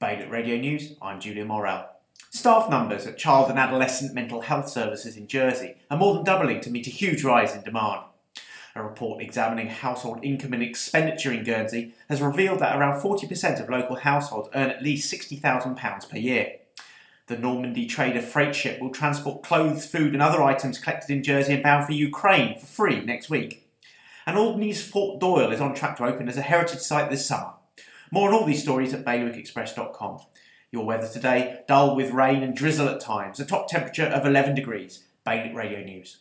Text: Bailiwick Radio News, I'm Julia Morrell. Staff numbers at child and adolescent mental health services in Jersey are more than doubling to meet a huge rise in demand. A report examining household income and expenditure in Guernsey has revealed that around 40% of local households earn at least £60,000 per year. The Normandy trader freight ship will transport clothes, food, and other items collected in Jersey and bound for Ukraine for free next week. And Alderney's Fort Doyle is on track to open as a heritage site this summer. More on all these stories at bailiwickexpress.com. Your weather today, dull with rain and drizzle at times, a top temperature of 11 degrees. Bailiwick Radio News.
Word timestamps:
Bailiwick 0.00 0.30
Radio 0.30 0.56
News, 0.56 0.94
I'm 1.02 1.20
Julia 1.20 1.44
Morrell. 1.44 1.84
Staff 2.30 2.70
numbers 2.70 3.06
at 3.06 3.18
child 3.18 3.50
and 3.50 3.58
adolescent 3.58 4.14
mental 4.14 4.40
health 4.40 4.66
services 4.66 5.14
in 5.14 5.26
Jersey 5.26 5.74
are 5.90 5.98
more 5.98 6.14
than 6.14 6.24
doubling 6.24 6.62
to 6.62 6.70
meet 6.70 6.86
a 6.86 6.90
huge 6.90 7.22
rise 7.22 7.54
in 7.54 7.62
demand. 7.62 8.04
A 8.74 8.82
report 8.82 9.20
examining 9.20 9.68
household 9.68 10.20
income 10.24 10.54
and 10.54 10.62
expenditure 10.62 11.30
in 11.30 11.44
Guernsey 11.44 11.92
has 12.08 12.22
revealed 12.22 12.60
that 12.60 12.78
around 12.78 13.02
40% 13.02 13.60
of 13.62 13.68
local 13.68 13.96
households 13.96 14.48
earn 14.54 14.70
at 14.70 14.82
least 14.82 15.12
£60,000 15.12 16.08
per 16.08 16.16
year. 16.16 16.60
The 17.26 17.36
Normandy 17.36 17.84
trader 17.84 18.22
freight 18.22 18.56
ship 18.56 18.80
will 18.80 18.88
transport 18.88 19.42
clothes, 19.42 19.84
food, 19.84 20.14
and 20.14 20.22
other 20.22 20.42
items 20.42 20.78
collected 20.78 21.12
in 21.12 21.22
Jersey 21.22 21.52
and 21.52 21.62
bound 21.62 21.84
for 21.84 21.92
Ukraine 21.92 22.58
for 22.58 22.64
free 22.64 23.04
next 23.04 23.28
week. 23.28 23.68
And 24.26 24.38
Alderney's 24.38 24.82
Fort 24.82 25.20
Doyle 25.20 25.52
is 25.52 25.60
on 25.60 25.74
track 25.74 25.98
to 25.98 26.04
open 26.04 26.26
as 26.26 26.38
a 26.38 26.42
heritage 26.42 26.80
site 26.80 27.10
this 27.10 27.26
summer. 27.26 27.52
More 28.10 28.28
on 28.28 28.34
all 28.34 28.44
these 28.44 28.62
stories 28.62 28.92
at 28.92 29.04
bailiwickexpress.com. 29.04 30.20
Your 30.72 30.84
weather 30.84 31.08
today, 31.08 31.60
dull 31.66 31.96
with 31.96 32.12
rain 32.12 32.42
and 32.42 32.54
drizzle 32.54 32.88
at 32.88 33.00
times, 33.00 33.40
a 33.40 33.44
top 33.44 33.68
temperature 33.68 34.06
of 34.06 34.26
11 34.26 34.54
degrees. 34.54 35.04
Bailiwick 35.24 35.54
Radio 35.54 35.80
News. 35.82 36.18